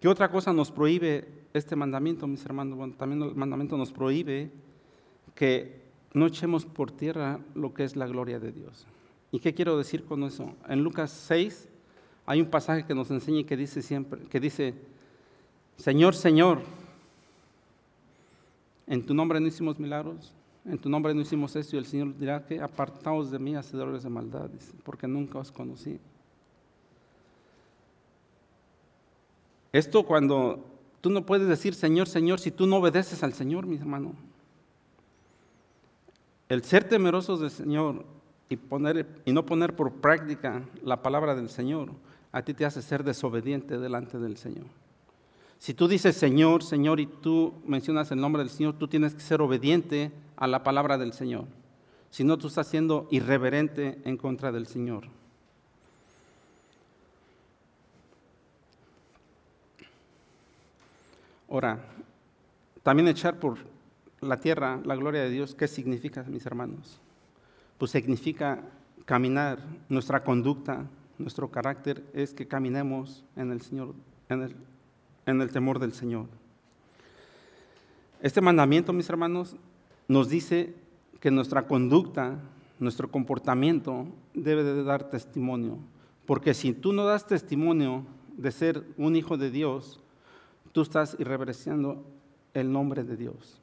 [0.01, 2.77] ¿Qué otra cosa nos prohíbe este mandamiento, mis hermanos?
[2.77, 4.51] Bueno, también el mandamiento nos prohíbe
[5.35, 5.82] que
[6.15, 8.87] no echemos por tierra lo que es la gloria de Dios.
[9.31, 10.55] ¿Y qué quiero decir con eso?
[10.69, 11.69] En Lucas 6
[12.27, 14.75] hay un pasaje que nos enseña que dice siempre, que dice,
[15.77, 16.61] Señor, Señor,
[18.87, 22.17] en tu nombre no hicimos milagros, en tu nombre no hicimos esto y el Señor
[22.17, 24.51] dirá que apartaos de mí, hacedores de maldad,
[24.85, 25.99] porque nunca os conocí.
[29.73, 30.63] Esto cuando
[31.01, 34.15] tú no puedes decir Señor, Señor, si tú no obedeces al Señor, mi hermano.
[36.53, 38.05] El ser temerosos del Señor
[38.51, 38.59] y,
[39.25, 41.93] y no poner por práctica la palabra del Señor,
[42.31, 44.67] a ti te hace ser desobediente delante del Señor.
[45.59, 49.23] Si tú dices Señor, Señor y tú mencionas el nombre del Señor, tú tienes que
[49.23, 51.47] ser obediente a la palabra del Señor.
[52.11, 55.05] Si no, tú estás siendo irreverente en contra del Señor.
[61.49, 61.83] Ahora,
[62.83, 63.57] también echar por
[64.23, 67.01] la tierra la gloria de Dios, ¿qué significa, mis hermanos?
[67.77, 68.61] Pues significa
[69.05, 69.59] caminar,
[69.89, 70.87] nuestra conducta,
[71.19, 73.95] nuestro carácter es que caminemos en el Señor,
[74.29, 76.27] en el temor del Señor.
[78.21, 79.57] Este mandamiento, mis hermanos,
[80.07, 80.75] nos dice
[81.21, 82.39] que nuestra conducta,
[82.79, 85.79] nuestro comportamiento debe de dar testimonio.
[86.27, 88.05] Porque si tú no das testimonio
[88.37, 90.01] de ser un hijo de Dios,
[90.73, 92.05] tú estás irreverenciando
[92.55, 93.62] el nombre de Dios.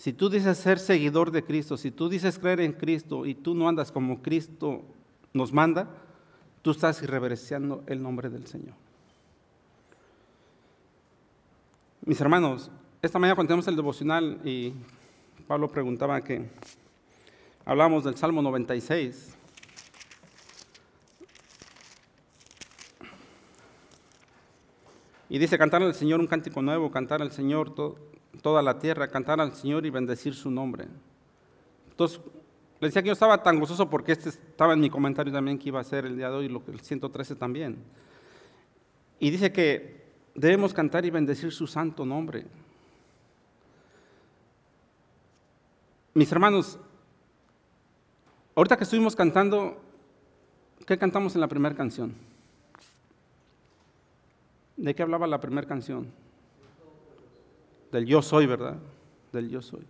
[0.00, 3.54] Si tú dices ser seguidor de Cristo, si tú dices creer en Cristo y tú
[3.54, 4.80] no andas como Cristo
[5.34, 5.90] nos manda,
[6.62, 8.72] tú estás irreverenciando el nombre del Señor.
[12.06, 12.70] Mis hermanos,
[13.02, 14.72] esta mañana cuando tenemos el devocional y
[15.46, 16.48] Pablo preguntaba que
[17.66, 19.36] hablamos del Salmo 96.
[25.28, 27.74] Y dice, cantar al Señor un cántico nuevo, cantar al Señor
[28.42, 30.86] toda la tierra, cantar al Señor y bendecir su nombre.
[31.90, 32.20] Entonces,
[32.80, 35.68] le decía que yo estaba tan gozoso porque este estaba en mi comentario también que
[35.68, 37.76] iba a ser el día de hoy, el 113 también.
[39.18, 40.00] Y dice que
[40.34, 42.46] debemos cantar y bendecir su santo nombre.
[46.14, 46.78] Mis hermanos,
[48.54, 49.80] ahorita que estuvimos cantando,
[50.86, 52.14] ¿qué cantamos en la primera canción?
[54.76, 56.10] ¿De qué hablaba la primera canción?
[57.92, 58.78] Del yo soy, ¿verdad?
[59.32, 59.84] Del yo soy.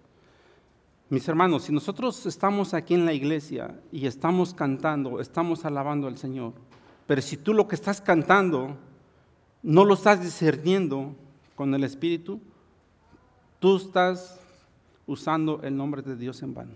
[1.10, 6.16] Mis hermanos, si nosotros estamos aquí en la iglesia y estamos cantando, estamos alabando al
[6.16, 6.52] Señor,
[7.06, 8.76] pero si tú lo que estás cantando
[9.62, 11.14] no lo estás discerniendo
[11.56, 12.40] con el Espíritu,
[13.58, 14.40] tú estás
[15.06, 16.74] usando el nombre de Dios en vano.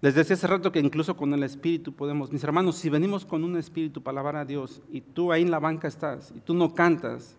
[0.00, 3.44] Les decía hace rato que incluso con el Espíritu podemos, mis hermanos, si venimos con
[3.44, 6.54] un Espíritu para alabar a Dios y tú ahí en la banca estás y tú
[6.54, 7.36] no cantas,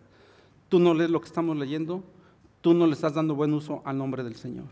[0.71, 2.01] tú no lees lo que estamos leyendo,
[2.61, 4.67] tú no le estás dando buen uso al nombre del Señor.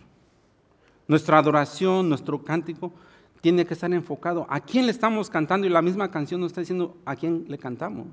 [1.09, 2.93] Nuestra adoración, nuestro cántico
[3.41, 6.61] tiene que estar enfocado a quién le estamos cantando y la misma canción nos está
[6.61, 8.07] diciendo a quién le cantamos.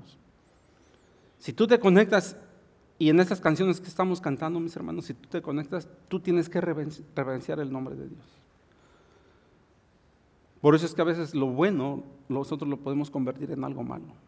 [1.39, 2.35] Si tú te conectas
[2.99, 6.49] y en estas canciones que estamos cantando, mis hermanos, si tú te conectas, tú tienes
[6.49, 8.25] que reverenciar el nombre de Dios.
[10.59, 14.26] Por eso es que a veces lo bueno nosotros lo podemos convertir en algo malo.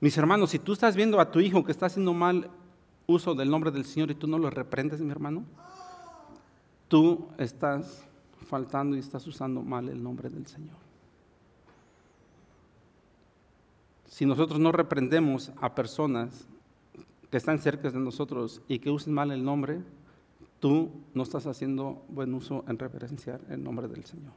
[0.00, 2.50] Mis hermanos, si tú estás viendo a tu hijo que está haciendo mal
[3.06, 5.44] uso del nombre del Señor y tú no lo reprendes, mi hermano,
[6.86, 8.04] tú estás
[8.46, 10.76] faltando y estás usando mal el nombre del Señor.
[14.06, 16.46] Si nosotros no reprendemos a personas
[17.30, 19.80] que están cerca de nosotros y que usen mal el nombre,
[20.60, 24.32] tú no estás haciendo buen uso en reverenciar el nombre del Señor.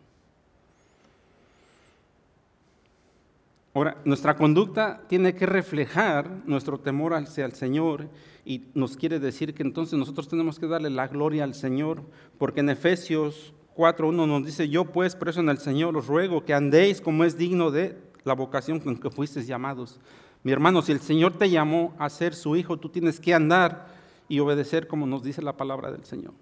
[3.73, 8.10] Ahora, nuestra conducta tiene que reflejar nuestro temor hacia el Señor
[8.43, 12.03] y nos quiere decir que entonces nosotros tenemos que darle la gloria al Señor,
[12.38, 16.53] porque en Efesios 4.1 nos dice, yo pues preso en el Señor os ruego que
[16.53, 19.99] andéis como es digno de la vocación con que fuisteis llamados.
[20.43, 23.88] Mi hermano, si el Señor te llamó a ser su hijo, tú tienes que andar
[24.27, 26.34] y obedecer como nos dice la palabra del Señor.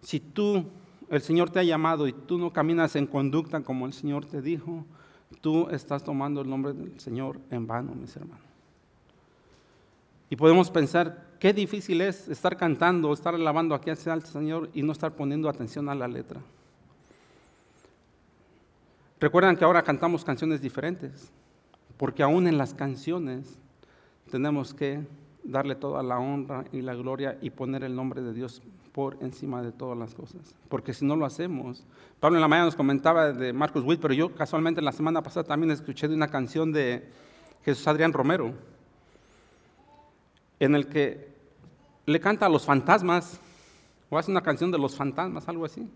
[0.00, 0.64] Si tú,
[1.10, 4.42] el Señor te ha llamado y tú no caminas en conducta como el Señor te
[4.42, 4.84] dijo,
[5.40, 8.44] tú estás tomando el nombre del Señor en vano, mis hermanos.
[10.28, 14.92] Y podemos pensar, qué difícil es estar cantando, estar alabando aquí el Señor y no
[14.92, 16.40] estar poniendo atención a la letra.
[19.20, 21.30] Recuerdan que ahora cantamos canciones diferentes,
[21.96, 23.58] porque aún en las canciones
[24.30, 25.06] tenemos que
[25.46, 29.62] darle toda la honra y la gloria y poner el nombre de Dios por encima
[29.62, 30.54] de todas las cosas.
[30.68, 31.84] Porque si no lo hacemos,
[32.18, 35.44] Pablo en la mañana nos comentaba de Marcos Witt, pero yo casualmente la semana pasada
[35.44, 37.08] también escuché de una canción de
[37.64, 38.52] Jesús Adrián Romero,
[40.58, 41.28] en el que
[42.06, 43.40] le canta a los fantasmas,
[44.08, 45.88] o hace una canción de los fantasmas, algo así.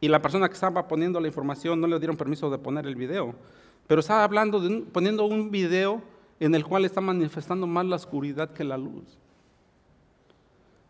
[0.00, 2.94] Y la persona que estaba poniendo la información no le dieron permiso de poner el
[2.94, 3.34] video,
[3.86, 6.02] pero estaba hablando, de poniendo un video
[6.40, 9.18] en el cual está manifestando más la oscuridad que la luz.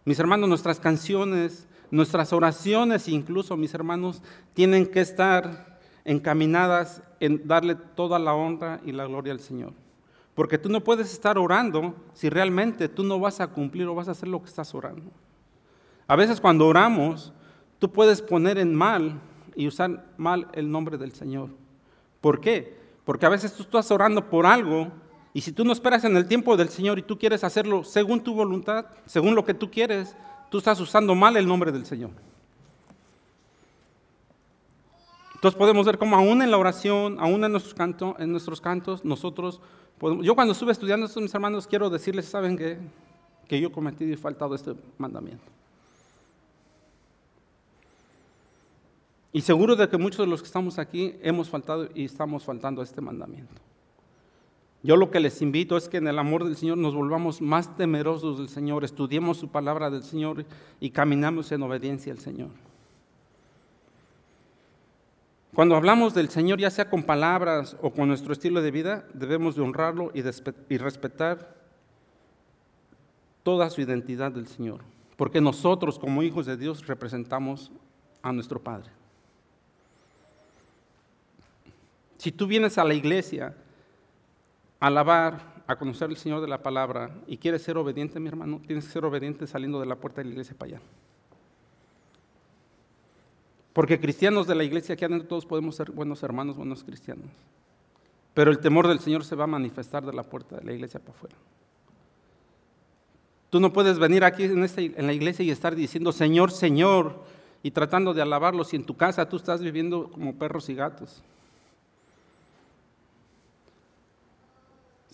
[0.05, 4.23] Mis hermanos, nuestras canciones, nuestras oraciones, incluso mis hermanos,
[4.55, 9.73] tienen que estar encaminadas en darle toda la honra y la gloria al Señor.
[10.35, 14.09] Porque tú no puedes estar orando si realmente tú no vas a cumplir o vas
[14.09, 15.11] a hacer lo que estás orando.
[16.07, 17.33] A veces cuando oramos,
[17.79, 19.21] tú puedes poner en mal
[19.57, 21.51] y usar mal el nombre del Señor.
[22.21, 22.77] ¿Por qué?
[23.05, 24.93] Porque a veces tú estás orando por algo
[25.37, 28.25] y si tú no esperas en el tiempo del Señor y tú quieres hacerlo según
[28.25, 30.17] tu voluntad, según lo que tú quieres,
[30.51, 32.09] tú estás usando mal el nombre del Señor.
[35.35, 39.05] Entonces podemos ver cómo aún en la oración, aún en nuestros, cantos, en nuestros cantos,
[39.05, 39.61] nosotros
[39.99, 40.25] podemos...
[40.25, 42.79] Yo cuando estuve estudiando esto, mis hermanos, quiero decirles, ¿saben qué?
[43.47, 45.45] Que yo he cometido y faltado este mandamiento.
[49.35, 52.81] Y seguro de que muchos de los que estamos aquí hemos faltado y estamos faltando
[52.81, 53.53] a este mandamiento.
[54.87, 57.77] Yo lo que les invito es que en el amor del Señor nos volvamos más
[57.77, 60.47] temerosos del Señor, estudiemos su palabra del Señor
[60.79, 62.51] y caminamos en obediencia al Señor.
[65.53, 69.57] Cuando hablamos del Señor, ya sea con palabras o con nuestro estilo de vida, debemos
[69.57, 71.57] de honrarlo y, y respetar
[73.43, 74.83] toda su identidad del Señor,
[75.17, 77.73] porque nosotros como hijos de Dios representamos
[78.23, 78.93] a nuestro Padre.
[82.19, 83.57] Si tú vienes a la iglesia,
[84.81, 88.87] alabar a conocer al Señor de la palabra y quieres ser obediente, mi hermano, tienes
[88.87, 90.83] que ser obediente saliendo de la puerta de la iglesia para allá.
[93.73, 97.27] Porque cristianos de la iglesia aquí adentro todos podemos ser buenos hermanos, buenos cristianos.
[98.33, 101.01] Pero el temor del Señor se va a manifestar de la puerta de la iglesia
[101.01, 101.37] para afuera.
[103.51, 107.23] Tú no puedes venir aquí en, en la iglesia y estar diciendo, Señor, Señor,
[107.63, 111.23] y tratando de alabarlo si en tu casa tú estás viviendo como perros y gatos.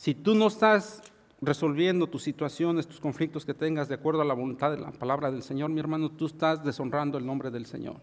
[0.03, 1.01] Si tú no estás
[1.41, 5.31] resolviendo tus situaciones, tus conflictos que tengas de acuerdo a la voluntad de la palabra
[5.31, 8.01] del Señor, mi hermano, tú estás deshonrando el nombre del Señor.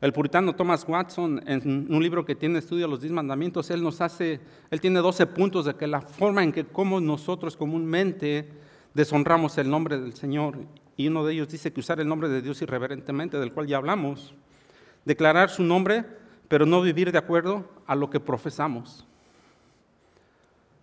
[0.00, 3.82] El puritano Thomas Watson, en un libro que tiene estudio de los diez mandamientos, él
[3.82, 4.38] nos hace,
[4.70, 8.48] él tiene 12 puntos de que la forma en que como nosotros comúnmente
[8.94, 10.58] deshonramos el nombre del Señor,
[10.96, 13.78] y uno de ellos dice que usar el nombre de Dios irreverentemente, del cual ya
[13.78, 14.32] hablamos,
[15.04, 19.06] declarar su nombre, pero no vivir de acuerdo a lo que profesamos.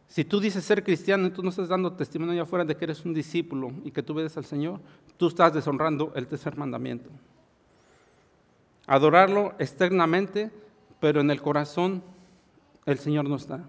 [0.08, 2.86] Si tú dices ser cristiano y tú no estás dando testimonio allá afuera de que
[2.86, 4.80] eres un discípulo y que tú ves al Señor,
[5.18, 7.10] tú estás deshonrando el tercer mandamiento
[8.88, 10.52] adorarlo externamente,
[11.00, 12.04] pero en el corazón
[12.86, 13.64] el Señor no está.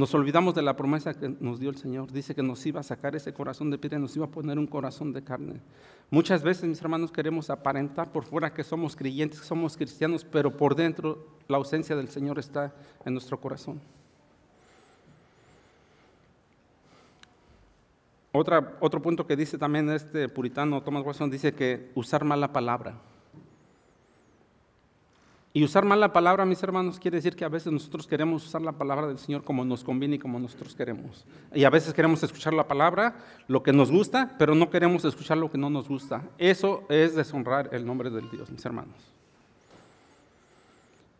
[0.00, 2.10] Nos olvidamos de la promesa que nos dio el Señor.
[2.10, 4.66] Dice que nos iba a sacar ese corazón de piedra nos iba a poner un
[4.66, 5.60] corazón de carne.
[6.08, 10.56] Muchas veces, mis hermanos, queremos aparentar por fuera que somos creyentes, que somos cristianos, pero
[10.56, 12.72] por dentro la ausencia del Señor está
[13.04, 13.78] en nuestro corazón.
[18.32, 22.94] Otro punto que dice también este puritano Thomas Watson dice que usar mala palabra.
[25.52, 28.62] Y usar mal la palabra, mis hermanos, quiere decir que a veces nosotros queremos usar
[28.62, 31.24] la palabra del Señor como nos conviene y como nosotros queremos.
[31.52, 33.16] Y a veces queremos escuchar la palabra,
[33.48, 36.22] lo que nos gusta, pero no queremos escuchar lo que no nos gusta.
[36.38, 38.94] Eso es deshonrar el nombre del Dios, mis hermanos.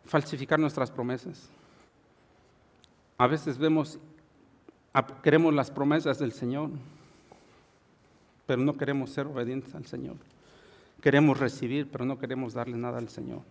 [0.05, 1.49] Falsificar nuestras promesas.
[3.17, 3.99] A veces vemos,
[5.21, 6.69] queremos las promesas del Señor,
[8.45, 10.15] pero no queremos ser obedientes al Señor.
[11.01, 13.41] Queremos recibir, pero no queremos darle nada al Señor.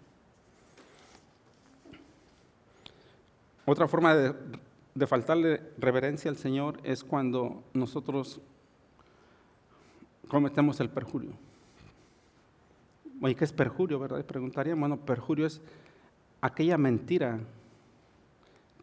[3.71, 8.41] Otra forma de, faltarle reverencia al Señor es cuando nosotros
[10.27, 11.31] cometemos el perjurio.
[13.23, 14.25] ¿Y qué es perjurio, verdad?
[14.25, 15.61] Preguntaría, bueno, perjurio es
[16.41, 17.39] aquella mentira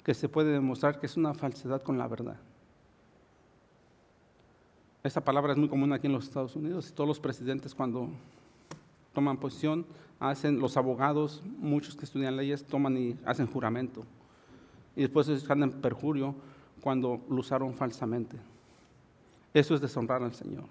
[0.06, 2.38] que se puede demostrar que es una falsedad con la verdad.
[5.04, 8.08] Esa palabra es muy común aquí en los Estados Unidos y todos los presidentes cuando
[9.12, 9.86] toman posición,
[10.18, 14.06] hacen, los abogados, muchos que estudian leyes, toman y hacen juramento
[14.98, 16.34] y después están en perjurio
[16.82, 18.36] cuando lo usaron falsamente.
[19.54, 20.66] Eso es deshonrar al Señor.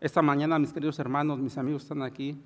[0.00, 2.36] Esta mañana, mis queridos hermanos, mis amigos están aquí.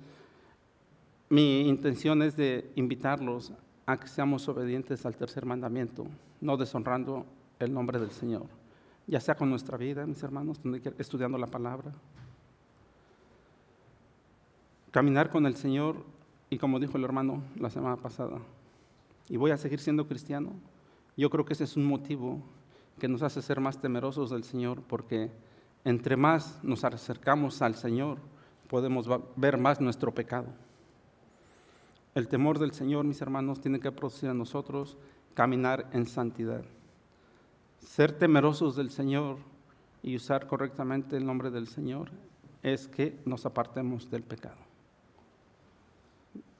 [1.29, 3.51] Mi intención es de invitarlos
[3.87, 6.05] a que seamos obedientes al tercer mandamiento,
[6.41, 7.25] no deshonrando
[7.57, 8.45] el nombre del Señor,
[9.07, 10.61] ya sea con nuestra vida, mis hermanos,
[10.99, 11.91] estudiando la palabra.
[14.91, 16.03] Caminar con el Señor
[16.51, 18.37] y como dijo el hermano la semana pasada,
[19.29, 20.53] y voy a seguir siendo cristiano,
[21.15, 22.41] yo creo que ese es un motivo
[22.99, 25.31] que nos hace ser más temerosos del Señor, porque
[25.83, 28.17] entre más nos acercamos al Señor,
[28.67, 30.47] podemos ver más nuestro pecado.
[32.15, 34.97] El temor del Señor, mis hermanos, tiene que producir a nosotros
[35.33, 36.63] caminar en santidad.
[37.79, 39.37] Ser temerosos del Señor
[40.01, 42.09] y usar correctamente el nombre del Señor
[42.63, 44.57] es que nos apartemos del pecado.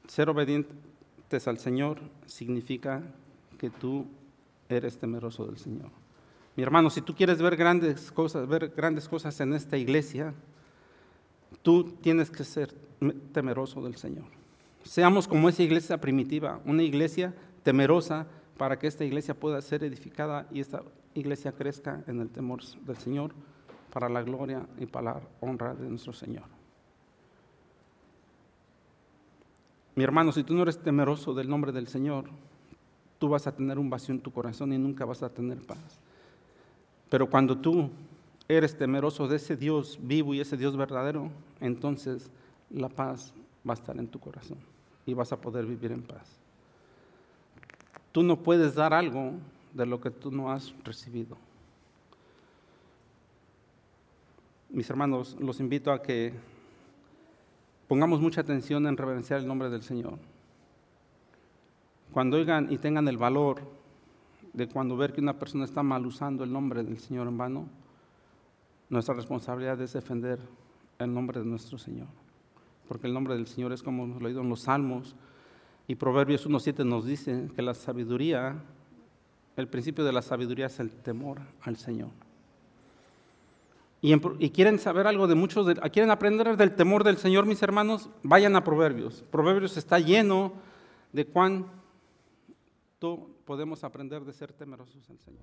[0.06, 0.74] Ser obediente
[1.46, 3.02] al Señor significa
[3.58, 4.06] que tú
[4.68, 5.90] eres temeroso del Señor.
[6.56, 10.34] Mi hermano, si tú quieres ver grandes cosas, ver grandes cosas en esta iglesia,
[11.62, 12.74] tú tienes que ser
[13.32, 14.26] temeroso del Señor.
[14.82, 18.26] Seamos como esa iglesia primitiva, una iglesia temerosa
[18.56, 20.82] para que esta iglesia pueda ser edificada y esta
[21.14, 23.32] iglesia crezca en el temor del Señor
[23.92, 26.57] para la gloria y para la honra de nuestro Señor.
[29.98, 32.26] Mi hermano, si tú no eres temeroso del nombre del Señor,
[33.18, 35.98] tú vas a tener un vacío en tu corazón y nunca vas a tener paz.
[37.10, 37.90] Pero cuando tú
[38.46, 42.30] eres temeroso de ese Dios vivo y ese Dios verdadero, entonces
[42.70, 43.34] la paz
[43.68, 44.58] va a estar en tu corazón
[45.04, 46.38] y vas a poder vivir en paz.
[48.12, 49.32] Tú no puedes dar algo
[49.74, 51.36] de lo que tú no has recibido.
[54.70, 56.34] Mis hermanos, los invito a que
[57.88, 60.18] Pongamos mucha atención en reverenciar el nombre del Señor.
[62.12, 63.62] Cuando oigan y tengan el valor
[64.52, 67.66] de cuando ver que una persona está mal usando el nombre del Señor en vano,
[68.90, 70.38] nuestra responsabilidad es defender
[70.98, 72.08] el nombre de nuestro Señor.
[72.86, 75.16] Porque el nombre del Señor es como hemos leído en los salmos,
[75.90, 78.62] Y Proverbios 1.7 nos dice que la sabiduría,
[79.56, 82.10] el principio de la sabiduría es el temor al Señor.
[84.00, 88.10] Y, quieren saber algo de muchos, de, quieren aprender del temor del Señor, mis hermanos,
[88.22, 89.24] vayan a Proverbios.
[89.30, 90.52] Proverbios está lleno
[91.12, 91.70] de cuánto
[93.44, 95.42] podemos aprender de ser temerosos al Señor.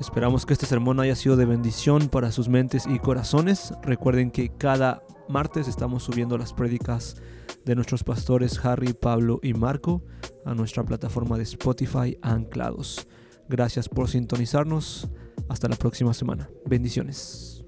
[0.00, 3.72] Esperamos que este sermón haya sido de bendición para sus mentes y corazones.
[3.82, 7.22] Recuerden que cada martes estamos subiendo las prédicas
[7.64, 10.02] de nuestros pastores Harry, Pablo y Marco
[10.44, 13.06] a nuestra plataforma de Spotify Anclados.
[13.48, 15.08] Gracias por sintonizarnos.
[15.48, 16.48] Hasta la próxima semana.
[16.64, 17.59] Bendiciones.